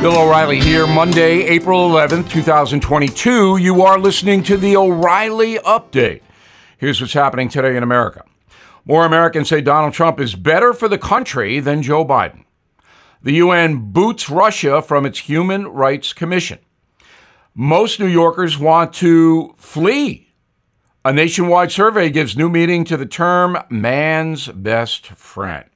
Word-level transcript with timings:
Bill 0.00 0.16
O'Reilly 0.16 0.60
here, 0.60 0.86
Monday, 0.86 1.42
April 1.42 1.90
11th, 1.90 2.30
2022. 2.30 3.56
You 3.56 3.82
are 3.82 3.98
listening 3.98 4.44
to 4.44 4.56
the 4.56 4.76
O'Reilly 4.76 5.56
Update. 5.56 6.20
Here's 6.78 7.00
what's 7.00 7.14
happening 7.14 7.48
today 7.48 7.76
in 7.76 7.82
America. 7.82 8.24
More 8.84 9.04
Americans 9.04 9.48
say 9.48 9.60
Donald 9.60 9.94
Trump 9.94 10.20
is 10.20 10.36
better 10.36 10.72
for 10.72 10.88
the 10.88 10.98
country 10.98 11.58
than 11.58 11.82
Joe 11.82 12.04
Biden. 12.04 12.44
The 13.24 13.32
UN 13.32 13.90
boots 13.90 14.30
Russia 14.30 14.80
from 14.82 15.04
its 15.04 15.18
Human 15.18 15.66
Rights 15.66 16.12
Commission. 16.12 16.60
Most 17.52 17.98
New 17.98 18.06
Yorkers 18.06 18.56
want 18.56 18.92
to 18.94 19.56
flee. 19.56 20.32
A 21.04 21.12
nationwide 21.12 21.72
survey 21.72 22.08
gives 22.08 22.36
new 22.36 22.48
meaning 22.48 22.84
to 22.84 22.96
the 22.96 23.04
term 23.04 23.58
man's 23.68 24.46
best 24.46 25.08
friend. 25.08 25.68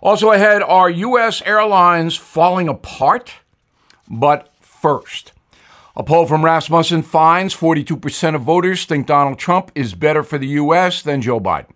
Also 0.00 0.30
ahead, 0.30 0.62
are 0.62 0.88
U.S. 0.88 1.42
airlines 1.42 2.14
falling 2.14 2.68
apart? 2.68 3.32
But 4.08 4.52
first, 4.60 5.32
a 5.96 6.02
poll 6.02 6.26
from 6.26 6.44
Rasmussen 6.44 7.02
finds 7.02 7.54
42% 7.54 8.34
of 8.34 8.42
voters 8.42 8.84
think 8.84 9.06
Donald 9.06 9.38
Trump 9.38 9.72
is 9.74 9.94
better 9.94 10.22
for 10.22 10.38
the 10.38 10.46
U.S. 10.48 11.02
than 11.02 11.20
Joe 11.20 11.40
Biden. 11.40 11.72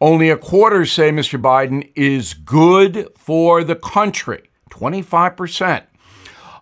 Only 0.00 0.28
a 0.28 0.36
quarter 0.36 0.84
say 0.84 1.10
Mr. 1.10 1.40
Biden 1.40 1.90
is 1.94 2.34
good 2.34 3.08
for 3.16 3.62
the 3.62 3.76
country, 3.76 4.50
25%. 4.70 5.84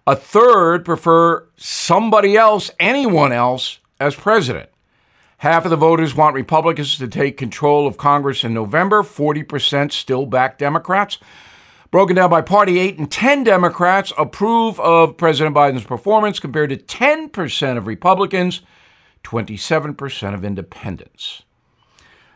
A 0.07 0.17
third 0.17 0.85
prefer 0.85 1.49
somebody 1.57 2.37
else, 2.37 2.71
anyone 2.79 3.33
else, 3.33 3.79
as 3.99 4.15
president. 4.15 4.69
Half 5.39 5.65
of 5.65 5.71
the 5.71 5.77
voters 5.77 6.15
want 6.15 6.35
Republicans 6.35 6.99
to 6.99 7.09
take 7.09 7.37
control 7.37 7.87
of 7.87 7.97
Congress 7.97 8.45
in 8.45 8.53
November. 8.53 9.03
40% 9.03 9.91
still 9.93 10.27
back 10.27 10.59
Democrats. 10.59 11.19
Broken 11.93 12.17
down 12.17 12.31
by 12.31 12.41
party, 12.41 12.79
8 12.79 12.99
and 12.99 13.13
10 13.13 13.45
Democrats 13.45 14.15
approve 14.17 14.81
of 14.81 15.19
President 15.19 15.55
Biden's 15.55 15.85
performance 15.85 16.41
compared 16.41 16.71
to 16.71 16.79
10% 16.79 17.77
of 17.77 17.87
Republicans, 17.87 18.63
27% 19.25 20.35
of 20.35 20.43
independents. 20.43 21.43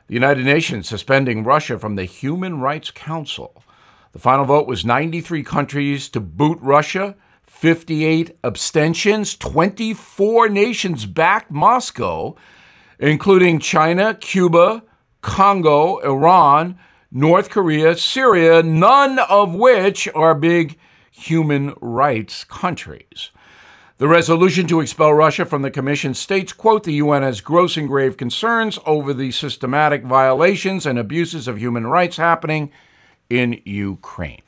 The 0.08 0.14
United 0.14 0.44
Nations 0.44 0.88
suspending 0.88 1.42
Russia 1.42 1.78
from 1.78 1.96
the 1.96 2.04
Human 2.04 2.60
Rights 2.60 2.90
Council. 2.90 3.62
The 4.12 4.18
final 4.18 4.44
vote 4.44 4.68
was 4.68 4.84
93 4.84 5.42
countries 5.42 6.10
to 6.10 6.20
boot 6.20 6.58
Russia, 6.60 7.16
58 7.44 8.36
abstentions, 8.44 9.34
24 9.34 10.50
nations 10.50 11.06
backed 11.06 11.50
Moscow 11.50 12.36
including 12.98 13.58
China, 13.58 14.14
Cuba, 14.14 14.82
Congo, 15.20 15.98
Iran, 15.98 16.78
North 17.16 17.48
Korea, 17.48 17.96
Syria, 17.96 18.62
none 18.62 19.18
of 19.18 19.54
which 19.54 20.06
are 20.14 20.34
big 20.34 20.78
human 21.10 21.72
rights 21.80 22.44
countries. 22.44 23.30
The 23.96 24.06
resolution 24.06 24.66
to 24.66 24.82
expel 24.82 25.14
Russia 25.14 25.46
from 25.46 25.62
the 25.62 25.70
commission 25.70 26.12
states, 26.12 26.52
quote, 26.52 26.84
the 26.84 26.92
UN 26.92 27.22
has 27.22 27.40
gross 27.40 27.78
and 27.78 27.88
grave 27.88 28.18
concerns 28.18 28.78
over 28.84 29.14
the 29.14 29.30
systematic 29.30 30.04
violations 30.04 30.84
and 30.84 30.98
abuses 30.98 31.48
of 31.48 31.58
human 31.58 31.86
rights 31.86 32.18
happening 32.18 32.70
in 33.30 33.62
Ukraine. 33.64 34.42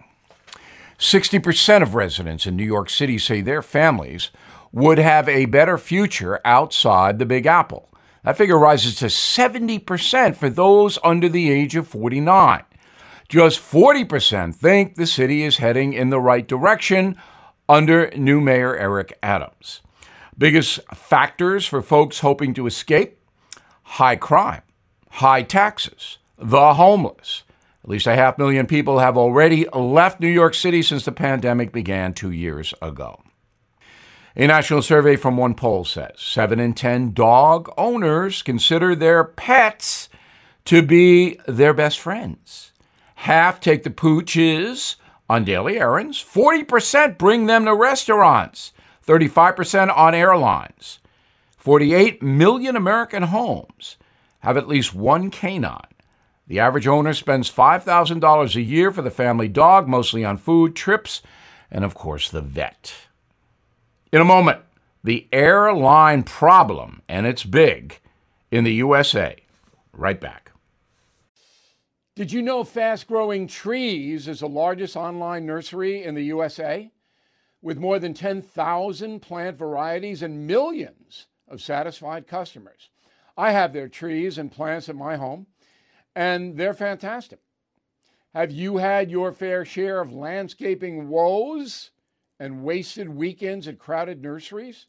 60% 0.99 1.81
of 1.81 1.95
residents 1.95 2.47
in 2.47 2.55
New 2.55 2.67
York 2.67 2.91
City 2.91 3.17
say 3.17 3.41
their 3.41 3.63
families 3.63 4.31
would 4.73 4.99
have 4.99 5.27
a 5.27 5.47
better 5.47 5.79
future 5.79 6.39
outside 6.45 7.19
the 7.19 7.25
Big 7.25 7.47
Apple. 7.47 7.89
That 8.29 8.37
figure 8.37 8.59
rises 8.59 8.97
to 8.97 9.07
70% 9.07 10.37
for 10.37 10.51
those 10.51 10.99
under 11.03 11.31
the 11.31 11.51
age 11.51 11.75
of 11.77 11.89
49. 11.89 12.63
Just 13.27 13.59
40% 13.59 14.55
think 14.55 14.97
the 14.97 15.07
city 15.07 15.45
is 15.45 15.57
heading 15.57 15.95
in 15.95 16.11
the 16.11 16.21
right 16.21 16.47
direction 16.47 17.17
under 17.71 18.11
new 18.11 18.43
Mayor 18.43 18.77
Eric 18.77 19.17
Adams. 19.23 19.81
Biggest 20.37 20.79
factors 20.95 21.65
for 21.65 21.81
folks 21.81 22.21
hoping 22.21 22.53
to 22.53 22.67
escape 22.67 23.19
high 23.83 24.17
crime, 24.17 24.61
high 25.09 25.43
taxes, 25.43 26.19
the 26.37 26.75
homeless. 26.75 27.45
At 27.83 27.89
least 27.89 28.07
a 28.07 28.15
half 28.15 28.37
million 28.37 28.67
people 28.67 28.99
have 28.99 29.17
already 29.17 29.67
left 29.71 30.21
New 30.21 30.29
York 30.29 30.53
City 30.53 30.83
since 30.83 31.07
the 31.07 31.13
pandemic 31.13 31.73
began 31.73 32.13
two 32.13 32.33
years 32.33 32.75
ago. 32.83 33.23
A 34.41 34.47
national 34.47 34.83
survey 34.83 35.17
from 35.17 35.37
OnePoll 35.37 35.85
says 35.85 36.13
7 36.21 36.61
in 36.61 36.73
10 36.73 37.13
dog 37.13 37.73
owners 37.77 38.41
consider 38.43 38.95
their 38.95 39.25
pets 39.25 40.09
to 40.65 40.81
be 40.81 41.41
their 41.49 41.75
best 41.75 41.99
friends. 41.99 42.71
Half 43.17 43.59
take 43.59 43.83
the 43.83 43.91
pooches 43.91 44.95
on 45.29 45.45
daily 45.45 45.81
errands, 45.81 46.23
40% 46.23 47.19
bring 47.19 47.47
them 47.47 47.65
to 47.65 47.75
restaurants, 47.75 48.73
35% 49.05 49.93
on 49.97 50.15
airlines. 50.15 51.01
48 51.57 52.23
million 52.23 52.77
American 52.77 53.25
homes 53.25 53.97
have 54.41 54.57
at 54.57 54.69
least 54.69 54.95
one 54.95 55.33
canine. 55.33 55.81
The 56.47 56.61
average 56.61 56.87
owner 56.87 57.13
spends 57.13 57.51
$5,000 57.51 58.55
a 58.55 58.63
year 58.63 58.93
for 58.93 59.03
the 59.03 59.11
family 59.11 59.49
dog, 59.49 59.89
mostly 59.89 60.25
on 60.25 60.37
food, 60.37 60.77
trips, 60.77 61.23
and 61.73 61.85
of 61.85 61.97
course 61.97 62.31
the 62.31 62.41
vet. 62.41 63.08
In 64.11 64.23
a 64.23 64.25
moment, 64.25 64.63
the 65.05 65.29
airline 65.33 66.23
problem, 66.23 67.03
and 67.09 67.27
it's 67.27 67.45
big, 67.45 68.01
in 68.51 68.65
the 68.65 68.73
USA. 68.75 69.37
Right 69.93 70.19
back. 70.19 70.53
Did 72.17 72.33
you 72.33 72.41
know 72.41 72.65
Fast 72.65 73.07
Growing 73.07 73.47
Trees 73.47 74.27
is 74.27 74.41
the 74.41 74.49
largest 74.49 74.97
online 74.97 75.45
nursery 75.45 76.03
in 76.03 76.15
the 76.15 76.25
USA? 76.25 76.91
With 77.61 77.77
more 77.77 77.99
than 77.99 78.15
10,000 78.15 79.21
plant 79.21 79.57
varieties 79.57 80.23
and 80.23 80.47
millions 80.47 81.27
of 81.47 81.61
satisfied 81.61 82.27
customers. 82.27 82.89
I 83.37 83.53
have 83.53 83.73
their 83.73 83.89
trees 83.89 84.39
and 84.39 84.51
plants 84.51 84.89
at 84.89 84.97
my 84.97 85.17
home, 85.17 85.47
and 86.17 86.57
they're 86.57 86.75
fantastic. 86.75 87.41
Have 88.35 88.51
you 88.51 88.79
had 88.79 89.11
your 89.11 89.33
fair 89.33 89.65
share 89.65 90.01
of 90.01 90.13
landscaping 90.13 91.09
woes? 91.09 91.91
And 92.39 92.63
wasted 92.63 93.09
weekends 93.09 93.67
at 93.69 93.79
crowded 93.79 94.23
nurseries? 94.23 94.87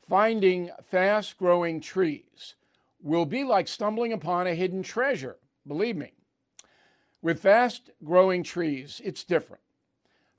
Finding 0.00 0.70
fast 0.82 1.36
growing 1.38 1.80
trees 1.80 2.54
will 3.02 3.26
be 3.26 3.44
like 3.44 3.68
stumbling 3.68 4.12
upon 4.12 4.46
a 4.46 4.54
hidden 4.54 4.82
treasure, 4.82 5.36
believe 5.66 5.96
me. 5.96 6.12
With 7.20 7.40
fast 7.40 7.90
growing 8.04 8.42
trees, 8.42 9.00
it's 9.04 9.24
different. 9.24 9.62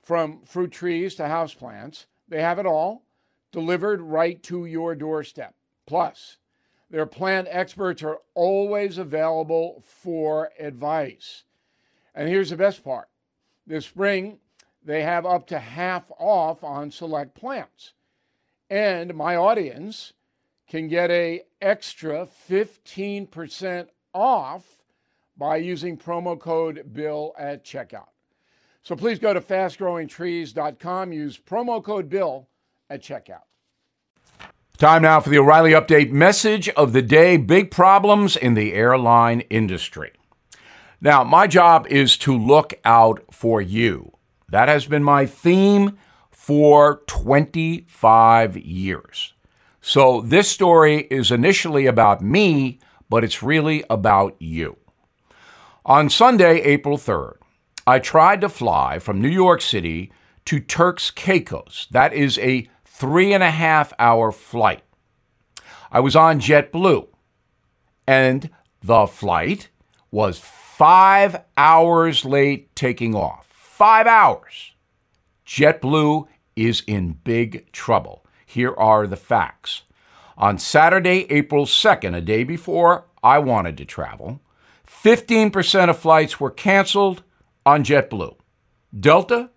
From 0.02 0.42
fruit 0.44 0.72
trees 0.72 1.14
to 1.16 1.24
houseplants, 1.24 2.06
they 2.28 2.40
have 2.40 2.58
it 2.58 2.66
all 2.66 3.04
delivered 3.52 4.00
right 4.00 4.42
to 4.44 4.64
your 4.64 4.94
doorstep. 4.94 5.54
Plus, 5.86 6.38
their 6.90 7.06
plant 7.06 7.46
experts 7.50 8.02
are 8.02 8.18
always 8.34 8.98
available 8.98 9.82
for 9.86 10.50
advice. 10.58 11.44
And 12.14 12.28
here's 12.28 12.50
the 12.50 12.56
best 12.56 12.82
part 12.82 13.08
this 13.66 13.86
spring, 13.86 14.38
they 14.82 15.02
have 15.02 15.26
up 15.26 15.46
to 15.48 15.58
half 15.58 16.10
off 16.18 16.64
on 16.64 16.90
select 16.90 17.34
plants. 17.34 17.92
And 18.68 19.14
my 19.14 19.36
audience 19.36 20.12
can 20.68 20.88
get 20.88 21.10
a 21.10 21.42
extra 21.60 22.26
15% 22.48 23.88
off 24.14 24.64
by 25.36 25.56
using 25.56 25.96
promo 25.96 26.38
code 26.38 26.92
BILL 26.92 27.34
at 27.38 27.64
checkout. 27.64 28.08
So 28.82 28.96
please 28.96 29.18
go 29.18 29.34
to 29.34 29.40
fastgrowingtrees.com, 29.40 31.12
use 31.12 31.38
promo 31.38 31.82
code 31.82 32.08
BILL 32.08 32.48
at 32.88 33.02
checkout. 33.02 33.42
Time 34.78 35.02
now 35.02 35.20
for 35.20 35.28
the 35.28 35.38
O'Reilly 35.38 35.72
Update 35.72 36.10
message 36.10 36.68
of 36.70 36.94
the 36.94 37.02
day 37.02 37.36
big 37.36 37.70
problems 37.70 38.36
in 38.36 38.54
the 38.54 38.72
airline 38.72 39.40
industry. 39.50 40.12
Now, 41.02 41.24
my 41.24 41.46
job 41.46 41.86
is 41.88 42.16
to 42.18 42.36
look 42.36 42.74
out 42.84 43.22
for 43.30 43.60
you 43.60 44.12
that 44.50 44.68
has 44.68 44.86
been 44.86 45.04
my 45.04 45.26
theme 45.26 45.98
for 46.30 47.02
25 47.06 48.56
years. 48.56 49.34
So 49.80 50.20
this 50.20 50.50
story 50.50 51.06
is 51.10 51.30
initially 51.30 51.86
about 51.86 52.22
me, 52.22 52.78
but 53.08 53.24
it's 53.24 53.42
really 53.42 53.84
about 53.88 54.36
you. 54.38 54.76
On 55.86 56.10
Sunday, 56.10 56.60
April 56.60 56.98
3rd, 56.98 57.36
I 57.86 57.98
tried 57.98 58.40
to 58.42 58.48
fly 58.48 58.98
from 58.98 59.20
New 59.20 59.28
York 59.28 59.60
City 59.60 60.12
to 60.44 60.60
Turks 60.60 61.10
Caicos. 61.10 61.86
That 61.90 62.12
is 62.12 62.38
a 62.38 62.68
three 62.84 63.32
and 63.32 63.42
a 63.42 63.50
half 63.50 63.92
hour 63.98 64.30
flight. 64.30 64.82
I 65.90 66.00
was 66.00 66.14
on 66.14 66.40
JetBlue, 66.40 67.08
and 68.06 68.50
the 68.82 69.06
flight 69.06 69.68
was 70.10 70.38
five 70.38 71.42
hours 71.56 72.24
late 72.24 72.74
taking 72.76 73.14
off 73.14 73.49
five 73.80 74.06
hours. 74.06 74.72
JetBlue 75.46 76.28
is 76.54 76.82
in 76.86 77.14
big 77.24 77.72
trouble. 77.72 78.26
Here 78.44 78.74
are 78.74 79.06
the 79.06 79.16
facts. 79.16 79.84
On 80.36 80.58
Saturday, 80.58 81.26
April 81.30 81.64
2nd, 81.64 82.14
a 82.14 82.20
day 82.20 82.44
before 82.44 83.06
I 83.22 83.38
wanted 83.38 83.78
to 83.78 83.86
travel, 83.86 84.42
15% 84.86 85.88
of 85.88 85.98
flights 85.98 86.38
were 86.38 86.50
canceled 86.50 87.22
on 87.64 87.82
JetBlue. 87.82 88.36
Delta, 89.00 89.48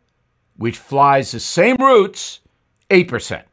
which 0.56 0.78
flies 0.78 1.34
the 1.34 1.42
same 1.42 1.76
routes, 1.76 2.40
8%. 2.90 3.44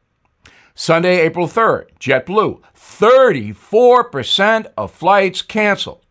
Sunday, 0.73 1.19
April 1.19 1.47
3rd, 1.47 1.87
JetBlue, 1.99 2.61
34% 2.77 4.71
of 4.77 4.89
flights 4.89 5.41
canceled. 5.41 6.05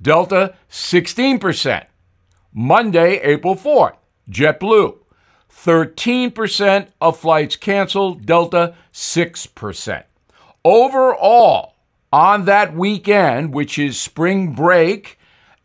Delta, 0.00 0.54
16%. 0.70 1.87
Monday, 2.60 3.20
April 3.20 3.54
4th, 3.54 3.94
JetBlue, 4.28 4.98
13% 5.48 6.88
of 7.00 7.16
flights 7.16 7.54
canceled. 7.54 8.26
Delta, 8.26 8.74
6%. 8.92 10.02
Overall, 10.64 11.76
on 12.12 12.46
that 12.46 12.74
weekend, 12.74 13.54
which 13.54 13.78
is 13.78 13.96
spring 13.96 14.54
break 14.54 15.20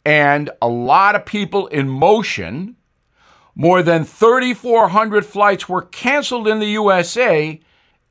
and 0.05 0.51
a 0.61 0.67
lot 0.67 1.15
of 1.15 1.25
people 1.25 1.65
in 1.65 1.89
motion, 1.89 2.75
more 3.55 3.81
than 3.81 4.03
3,400 4.03 5.25
flights 5.25 5.67
were 5.67 5.81
canceled 5.81 6.47
in 6.47 6.59
the 6.59 6.67
USA 6.67 7.59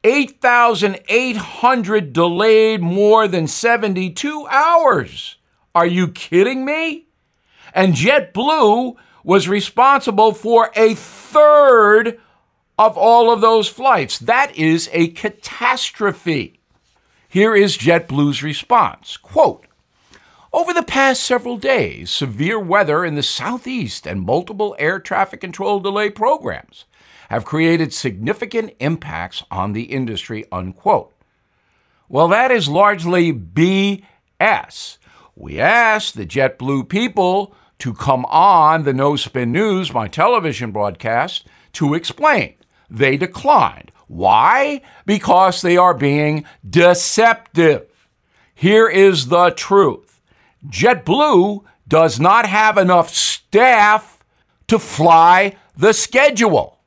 8,800 0.03 2.13
delayed 2.13 2.81
more 2.81 3.29
than 3.29 3.47
72 3.47 4.47
hours. 4.51 5.37
Are 5.73 5.87
you 5.87 6.09
kidding 6.09 6.65
me? 6.65 7.07
And 7.75 7.95
JetBlue 7.95 8.97
was 9.25 9.49
responsible 9.49 10.33
for 10.33 10.71
a 10.75 10.95
third 10.95 12.21
of 12.79 12.99
all 12.99 13.33
of 13.33 13.41
those 13.41 13.69
flights. 13.69 14.19
That 14.19 14.57
is 14.57 14.89
a 14.93 15.09
catastrophe. 15.09 16.61
Here 17.29 17.55
is 17.55 17.79
JetBlue's 17.79 18.43
response 18.43 19.17
quote, 19.17 19.67
over 20.53 20.75
the 20.75 20.83
past 20.83 21.23
several 21.23 21.57
days, 21.57 22.11
severe 22.11 22.59
weather 22.59 23.07
in 23.07 23.15
the 23.15 23.23
southeast 23.23 24.07
and 24.07 24.21
multiple 24.21 24.77
air 24.79 24.99
traffic 24.99 25.41
control 25.41 25.81
delay 25.81 26.11
programs 26.11 26.85
have 27.31 27.47
created 27.47 27.95
significant 27.95 28.75
impacts 28.79 29.43
on 29.51 29.73
the 29.73 29.85
industry, 29.85 30.45
unquote. 30.53 31.15
Well, 32.11 32.29
that 32.29 32.51
is 32.51 32.69
largely 32.69 33.33
BS. 33.33 34.99
We 35.35 35.59
asked 35.59 36.15
the 36.15 36.27
JetBlue 36.27 36.91
people 36.91 37.55
to 37.83 37.93
come 37.93 38.25
on 38.27 38.85
the 38.85 38.93
No 38.93 39.17
Spin 39.17 39.51
News, 39.51 39.93
my 39.93 40.07
television 40.07 40.71
broadcast, 40.71 41.49
to 41.73 41.95
explain. 41.95 42.55
They 42.89 43.17
declined. 43.17 43.91
Why? 44.07 44.83
Because 45.05 45.63
they 45.63 45.77
are 45.77 45.93
being 45.93 46.45
deceptive. 46.69 48.07
Here 48.55 48.87
is 48.87 49.27
the 49.27 49.51
truth 49.51 50.21
JetBlue 50.69 51.65
does 51.89 52.21
not 52.21 52.47
have 52.47 52.79
enough 52.79 53.11
staff 53.11 54.23
to 54.69 54.79
fly 54.79 55.57
the 55.77 55.93
schedule. 55.93 56.79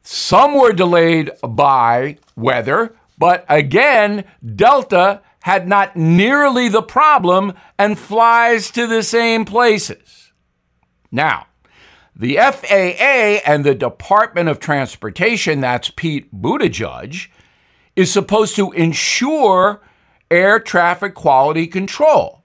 Some 0.00 0.54
were 0.54 0.72
delayed 0.72 1.32
by 1.46 2.16
weather, 2.34 2.96
but 3.18 3.44
again, 3.46 4.24
Delta 4.56 5.20
had 5.42 5.68
not 5.68 5.96
nearly 5.96 6.68
the 6.68 6.82
problem 6.82 7.52
and 7.78 7.98
flies 7.98 8.70
to 8.70 8.86
the 8.86 9.02
same 9.02 9.44
places. 9.44 10.32
Now, 11.10 11.46
the 12.14 12.36
FAA 12.36 13.42
and 13.44 13.64
the 13.64 13.74
Department 13.74 14.48
of 14.48 14.60
Transportation, 14.60 15.60
that's 15.60 15.90
Pete 15.90 16.32
Buttigieg, 16.32 17.28
is 17.96 18.12
supposed 18.12 18.56
to 18.56 18.72
ensure 18.72 19.82
air 20.30 20.60
traffic 20.60 21.14
quality 21.14 21.66
control. 21.66 22.44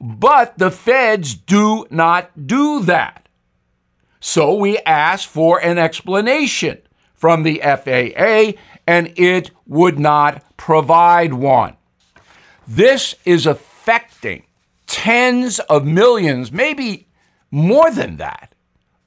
But 0.00 0.58
the 0.58 0.70
feds 0.70 1.34
do 1.34 1.86
not 1.90 2.46
do 2.46 2.82
that. 2.82 3.28
So 4.20 4.54
we 4.54 4.78
asked 4.78 5.26
for 5.26 5.58
an 5.60 5.78
explanation 5.78 6.82
from 7.14 7.42
the 7.42 7.60
FAA, 7.62 8.58
and 8.86 9.12
it 9.16 9.50
would 9.66 9.98
not 9.98 10.56
provide 10.56 11.32
one. 11.34 11.76
This 12.74 13.14
is 13.26 13.44
affecting 13.44 14.44
tens 14.86 15.58
of 15.58 15.84
millions, 15.84 16.50
maybe 16.50 17.06
more 17.50 17.90
than 17.90 18.16
that, 18.16 18.54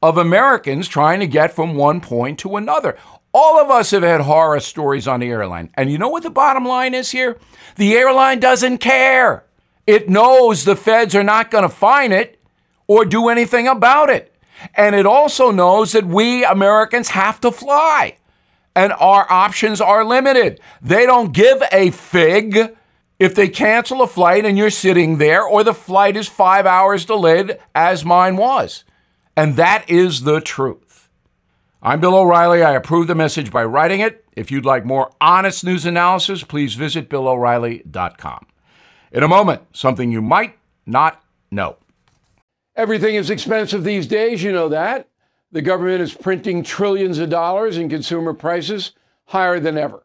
of 0.03 0.19
Americans 0.19 0.87
trying 0.87 1.19
to 1.19 1.25
get 1.25 1.51
from 1.51 1.73
one 1.73 1.99
point 1.99 2.37
to 2.39 2.57
another. 2.57 2.95
All 3.33 3.59
of 3.59 3.71
us 3.71 3.89
have 3.89 4.03
had 4.03 4.21
horror 4.21 4.59
stories 4.59 5.07
on 5.07 5.19
the 5.19 5.29
airline. 5.29 5.71
And 5.73 5.91
you 5.91 5.97
know 5.97 6.09
what 6.09 6.21
the 6.21 6.29
bottom 6.29 6.63
line 6.63 6.93
is 6.93 7.09
here? 7.09 7.39
The 7.75 7.95
airline 7.95 8.39
doesn't 8.39 8.77
care. 8.77 9.45
It 9.87 10.09
knows 10.09 10.63
the 10.63 10.75
feds 10.75 11.15
are 11.15 11.23
not 11.23 11.49
going 11.49 11.63
to 11.63 11.69
fine 11.69 12.11
it 12.11 12.39
or 12.85 13.03
do 13.03 13.29
anything 13.29 13.67
about 13.67 14.11
it. 14.11 14.31
And 14.75 14.93
it 14.93 15.07
also 15.07 15.49
knows 15.49 15.93
that 15.93 16.05
we 16.05 16.45
Americans 16.45 17.09
have 17.09 17.41
to 17.41 17.51
fly 17.51 18.17
and 18.75 18.93
our 18.93 19.25
options 19.31 19.81
are 19.81 20.05
limited. 20.05 20.59
They 20.83 21.07
don't 21.07 21.33
give 21.33 21.63
a 21.71 21.89
fig 21.89 22.75
if 23.19 23.33
they 23.35 23.47
cancel 23.47 24.01
a 24.01 24.07
flight 24.07 24.45
and 24.45 24.57
you're 24.57 24.69
sitting 24.69 25.17
there 25.17 25.43
or 25.43 25.63
the 25.63 25.73
flight 25.73 26.17
is 26.17 26.27
five 26.27 26.65
hours 26.65 27.05
delayed, 27.05 27.57
as 27.73 28.05
mine 28.05 28.35
was. 28.35 28.83
And 29.37 29.55
that 29.55 29.89
is 29.89 30.21
the 30.21 30.41
truth. 30.41 31.09
I'm 31.81 31.99
Bill 31.99 32.15
O'Reilly. 32.15 32.63
I 32.63 32.73
approve 32.73 33.07
the 33.07 33.15
message 33.15 33.51
by 33.51 33.63
writing 33.63 33.99
it. 33.99 34.25
If 34.35 34.51
you'd 34.51 34.65
like 34.65 34.85
more 34.85 35.11
honest 35.21 35.63
news 35.63 35.85
analysis, 35.85 36.43
please 36.43 36.73
visit 36.73 37.09
BillO'Reilly.com. 37.09 38.47
In 39.11 39.23
a 39.23 39.27
moment, 39.27 39.61
something 39.71 40.11
you 40.11 40.21
might 40.21 40.57
not 40.85 41.23
know. 41.51 41.77
Everything 42.75 43.15
is 43.15 43.29
expensive 43.29 43.83
these 43.83 44.07
days, 44.07 44.43
you 44.43 44.51
know 44.51 44.67
that. 44.69 45.07
The 45.51 45.61
government 45.61 46.01
is 46.01 46.13
printing 46.13 46.63
trillions 46.63 47.19
of 47.19 47.29
dollars 47.29 47.77
and 47.77 47.89
consumer 47.89 48.33
prices 48.33 48.91
higher 49.27 49.59
than 49.59 49.77
ever. 49.77 50.04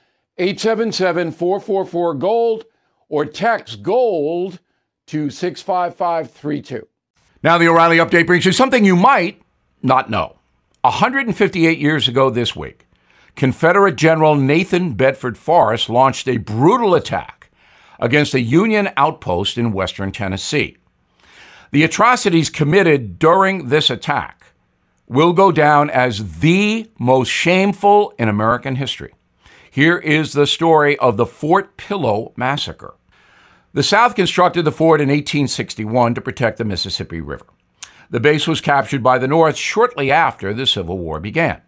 877 0.41 1.33
444 1.33 2.15
GOLD, 2.15 2.65
or 3.09 3.25
text 3.25 3.83
GOLD 3.83 4.59
to 5.05 5.29
65532. 5.29 6.87
Now, 7.43 7.57
the 7.57 7.67
O'Reilly 7.67 7.97
update 7.97 8.25
brings 8.25 8.45
you 8.45 8.51
something 8.51 8.83
you 8.83 8.95
might 8.95 9.41
not 9.83 10.09
know. 10.09 10.37
158 10.81 11.77
years 11.77 12.07
ago 12.07 12.31
this 12.31 12.55
week, 12.55 12.87
Confederate 13.35 13.95
General 13.95 14.35
Nathan 14.35 14.93
Bedford 14.93 15.37
Forrest 15.37 15.89
launched 15.89 16.27
a 16.27 16.37
brutal 16.37 16.95
attack 16.95 17.51
against 17.99 18.33
a 18.33 18.41
Union 18.41 18.89
outpost 18.97 19.59
in 19.59 19.73
western 19.73 20.11
Tennessee. 20.11 20.77
The 21.71 21.83
atrocities 21.83 22.49
committed 22.49 23.19
during 23.19 23.69
this 23.69 23.91
attack 23.91 24.53
will 25.07 25.33
go 25.33 25.51
down 25.51 25.89
as 25.89 26.39
the 26.39 26.89
most 26.97 27.29
shameful 27.29 28.13
in 28.17 28.27
American 28.27 28.77
history. 28.77 29.13
Here 29.73 29.97
is 29.97 30.33
the 30.33 30.47
story 30.47 30.99
of 30.99 31.15
the 31.15 31.25
Fort 31.25 31.77
Pillow 31.77 32.33
Massacre. 32.35 32.95
The 33.71 33.83
South 33.83 34.15
constructed 34.15 34.65
the 34.65 34.71
fort 34.73 34.99
in 34.99 35.07
1861 35.07 36.13
to 36.15 36.19
protect 36.19 36.57
the 36.57 36.65
Mississippi 36.65 37.21
River. 37.21 37.45
The 38.09 38.19
base 38.19 38.47
was 38.47 38.59
captured 38.59 39.01
by 39.01 39.17
the 39.17 39.29
North 39.29 39.55
shortly 39.55 40.11
after 40.11 40.53
the 40.53 40.67
Civil 40.67 40.97
War 40.97 41.21
began. 41.21 41.61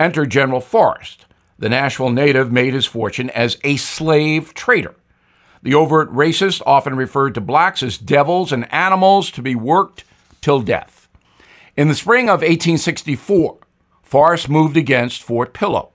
Enter 0.00 0.26
General 0.26 0.60
Forrest. 0.60 1.26
The 1.60 1.68
Nashville 1.68 2.10
native 2.10 2.50
made 2.50 2.74
his 2.74 2.86
fortune 2.86 3.30
as 3.30 3.56
a 3.62 3.76
slave 3.76 4.52
trader. 4.52 4.96
The 5.62 5.74
overt 5.74 6.10
racist 6.12 6.60
often 6.66 6.96
referred 6.96 7.36
to 7.36 7.40
blacks 7.40 7.84
as 7.84 7.98
devils 7.98 8.50
and 8.50 8.72
animals 8.74 9.30
to 9.30 9.42
be 9.42 9.54
worked 9.54 10.02
till 10.40 10.60
death. 10.60 11.08
In 11.76 11.86
the 11.86 11.94
spring 11.94 12.24
of 12.24 12.40
1864, 12.40 13.58
Forrest 14.02 14.48
moved 14.48 14.76
against 14.76 15.22
Fort 15.22 15.54
Pillow. 15.54 15.92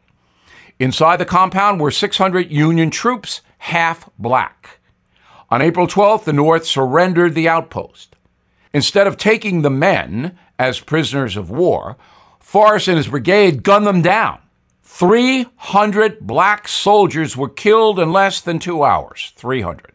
Inside 0.84 1.16
the 1.16 1.26
compound 1.26 1.80
were 1.80 1.92
600 1.92 2.52
Union 2.52 2.90
troops, 2.90 3.40
half 3.60 4.10
black. 4.20 4.82
On 5.50 5.62
April 5.62 5.88
12th, 5.88 6.26
the 6.26 6.34
North 6.34 6.66
surrendered 6.66 7.36
the 7.36 7.48
outpost. 7.48 8.18
Instead 8.74 9.08
of 9.08 9.16
taking 9.16 9.62
the 9.62 9.70
men 9.70 10.38
as 10.60 10.82
prisoners 10.82 11.38
of 11.38 11.50
war, 11.50 11.96
Forrest 12.42 12.90
and 12.90 12.98
his 12.98 13.08
brigade 13.08 13.64
gunned 13.64 13.88
them 13.88 14.02
down. 14.02 14.40
300 14.82 16.20
black 16.20 16.68
soldiers 16.68 17.38
were 17.38 17.48
killed 17.48 17.98
in 17.98 18.12
less 18.12 18.42
than 18.42 18.60
two 18.60 18.84
hours. 18.84 19.32
300. 19.38 19.94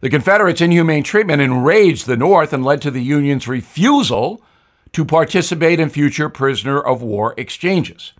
The 0.00 0.10
Confederates' 0.10 0.60
inhumane 0.60 1.04
treatment 1.04 1.40
enraged 1.40 2.08
the 2.08 2.16
North 2.16 2.52
and 2.52 2.64
led 2.64 2.82
to 2.82 2.90
the 2.90 3.00
Union's 3.00 3.46
refusal 3.46 4.42
to 4.90 5.04
participate 5.04 5.78
in 5.78 5.88
future 5.88 6.28
prisoner 6.28 6.80
of 6.80 7.00
war 7.00 7.32
exchanges. 7.36 8.12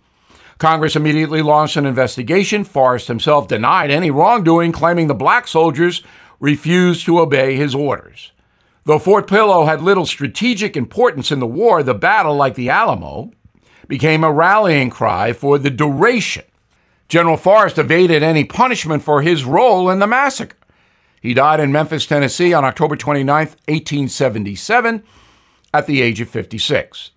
Congress 0.57 0.95
immediately 0.95 1.41
launched 1.41 1.77
an 1.77 1.85
investigation. 1.85 2.63
Forrest 2.63 3.07
himself 3.07 3.47
denied 3.47 3.91
any 3.91 4.09
wrongdoing, 4.09 4.71
claiming 4.71 5.07
the 5.07 5.13
black 5.13 5.47
soldiers 5.47 6.01
refused 6.39 7.05
to 7.05 7.19
obey 7.19 7.55
his 7.55 7.75
orders. 7.75 8.31
Though 8.85 8.99
Fort 8.99 9.27
Pillow 9.27 9.65
had 9.65 9.81
little 9.81 10.05
strategic 10.05 10.77
importance 10.77 11.31
in 11.31 11.39
the 11.39 11.47
war, 11.47 11.83
the 11.83 11.93
battle, 11.93 12.35
like 12.35 12.55
the 12.55 12.69
Alamo, 12.69 13.31
became 13.87 14.23
a 14.23 14.31
rallying 14.31 14.89
cry 14.89 15.33
for 15.33 15.57
the 15.57 15.69
duration. 15.69 16.45
General 17.09 17.37
Forrest 17.37 17.77
evaded 17.77 18.23
any 18.23 18.43
punishment 18.43 19.03
for 19.03 19.21
his 19.21 19.45
role 19.45 19.89
in 19.89 19.99
the 19.99 20.07
massacre. 20.07 20.57
He 21.21 21.33
died 21.33 21.59
in 21.59 21.71
Memphis, 21.71 22.05
Tennessee 22.05 22.53
on 22.53 22.63
October 22.63 22.95
29, 22.95 23.27
1877, 23.27 25.03
at 25.73 25.85
the 25.85 26.01
age 26.01 26.21
of 26.21 26.29
56. 26.29 27.11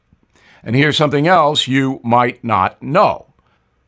And 0.62 0.76
here's 0.76 0.96
something 0.96 1.26
else 1.26 1.68
you 1.68 2.00
might 2.02 2.42
not 2.44 2.82
know. 2.82 3.29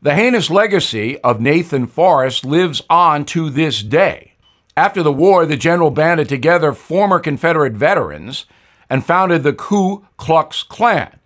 The 0.03 0.15
heinous 0.15 0.49
legacy 0.49 1.17
of 1.19 1.39
Nathan 1.39 1.87
Forrest 1.87 2.43
lives 2.43 2.81
on 2.89 3.23
to 3.27 3.49
this 3.49 3.81
day. 3.81 4.33
After 4.75 5.01
the 5.01 5.13
war, 5.13 5.45
the 5.45 5.55
general 5.55 5.91
banded 5.91 6.27
together 6.27 6.73
former 6.73 7.21
Confederate 7.21 7.71
veterans 7.71 8.45
and 8.89 9.05
founded 9.05 9.43
the 9.43 9.53
Ku 9.53 10.05
Klux 10.17 10.61
Klan. 10.61 11.21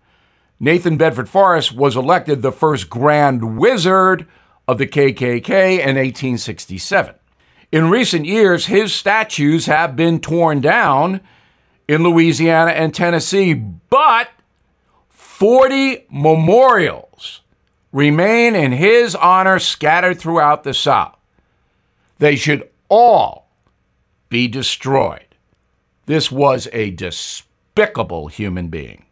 Nathan 0.60 0.96
Bedford 0.96 1.28
Forrest 1.28 1.74
was 1.74 1.98
elected 1.98 2.44
the 2.44 2.52
first 2.52 2.88
Grand 2.88 3.58
Wizard 3.58 4.28
of 4.68 4.78
the 4.78 4.86
KKK 4.86 5.80
in 5.80 5.96
1867. 5.96 7.16
In 7.72 7.90
recent 7.90 8.28
years, 8.28 8.68
his 8.68 8.94
statues 8.94 9.66
have 9.66 9.96
been 9.96 10.20
torn 10.20 10.62
down 10.62 11.22
in 11.88 12.04
Louisiana 12.04 12.74
and 12.74 12.94
Tennessee, 12.94 13.56
but 13.56 14.30
40 15.10 16.06
memorials 16.12 17.42
remain 17.92 18.56
in 18.56 18.72
his 18.72 19.16
honor 19.16 19.60
scattered 19.60 20.20
throughout 20.20 20.64
the 20.64 20.74
South. 20.74 21.18
They 22.20 22.36
should 22.36 22.70
all 22.90 23.50
be 24.30 24.48
destroyed. 24.48 25.36
This 26.06 26.32
was 26.32 26.68
a 26.74 26.92
despicable 26.92 28.28
human 28.28 28.70
being. 28.70 29.06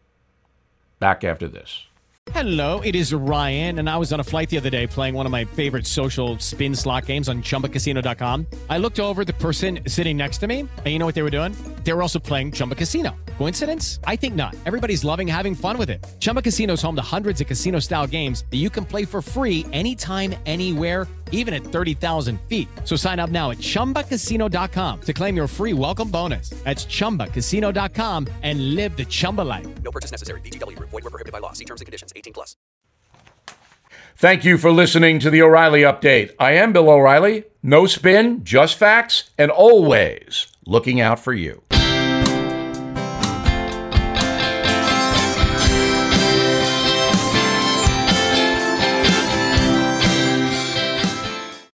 Back 1.00 1.24
after 1.24 1.48
this. 1.48 1.86
Hello, 2.32 2.82
it 2.82 2.96
is 2.96 3.14
Ryan, 3.14 3.78
and 3.78 3.88
I 3.88 3.98
was 3.98 4.12
on 4.12 4.20
a 4.20 4.24
flight 4.24 4.50
the 4.50 4.58
other 4.58 4.72
day 4.72 4.88
playing 4.88 5.14
one 5.14 5.28
of 5.28 5.32
my 5.32 5.46
favorite 5.46 5.86
social 5.86 6.40
spin 6.40 6.76
slot 6.76 7.06
games 7.06 7.30
on 7.30 7.44
chumbacasino.com. 7.44 8.48
I 8.70 8.80
looked 8.80 9.00
over 9.00 9.24
the 9.24 9.34
person 9.34 9.80
sitting 9.88 10.18
next 10.18 10.40
to 10.40 10.48
me, 10.48 10.62
and 10.62 10.88
you 10.88 10.98
know 10.98 11.06
what 11.06 11.14
they 11.16 11.22
were 11.22 11.30
doing? 11.30 11.56
They 11.84 11.94
were 11.94 12.02
also 12.02 12.18
playing 12.18 12.54
Chumba 12.54 12.76
Casino. 12.76 13.16
Coincidence? 13.38 14.00
I 14.06 14.16
think 14.16 14.36
not. 14.36 14.54
Everybody's 14.66 15.06
loving 15.06 15.28
having 15.28 15.56
fun 15.56 15.78
with 15.78 15.90
it. 15.90 16.06
Chumba 16.20 16.42
Casino 16.42 16.74
is 16.74 16.82
home 16.82 16.96
to 16.96 17.02
hundreds 17.02 17.40
of 17.40 17.48
casino 17.48 17.80
style 17.80 18.08
games 18.08 18.44
that 18.52 18.58
you 18.58 18.70
can 18.70 18.84
play 18.84 19.06
for 19.06 19.22
free 19.22 19.66
anytime, 19.72 20.36
anywhere, 20.46 21.08
even 21.32 21.54
at 21.54 21.64
30,000 21.64 22.40
feet. 22.50 22.68
So 22.84 22.98
sign 22.98 23.20
up 23.20 23.30
now 23.30 23.52
at 23.52 23.60
chumbacasino.com 23.60 25.02
to 25.02 25.14
claim 25.14 25.38
your 25.38 25.48
free 25.48 25.74
welcome 25.74 26.10
bonus. 26.10 26.50
That's 26.66 26.86
chumbacasino.com 26.86 28.28
and 28.44 28.76
live 28.76 28.98
the 28.98 29.06
Chumba 29.06 29.42
life. 29.42 29.68
No 29.84 29.92
purchase 29.92 30.12
necessary. 30.12 30.42
VGW 30.42 30.76
Group. 30.76 30.90
Void 30.90 31.04
were 31.04 31.12
prohibited 31.12 31.32
by 31.32 31.40
law. 31.40 31.54
See 31.54 31.66
terms 31.66 31.82
and 31.82 31.86
conditions. 31.86 32.12
18 32.16 32.34
plus. 32.34 32.56
Thank 34.18 34.46
you 34.46 34.58
for 34.58 34.72
listening 34.72 35.20
to 35.20 35.30
the 35.30 35.42
O'Reilly 35.42 35.82
Update. 35.82 36.34
I 36.40 36.54
am 36.54 36.72
Bill 36.72 36.90
O'Reilly. 36.90 37.44
No 37.62 37.86
spin, 37.86 38.46
just 38.46 38.78
facts, 38.78 39.32
and 39.38 39.52
always 39.52 40.48
looking 40.66 41.02
out 41.02 41.20
for 41.20 41.34
you. 41.34 41.64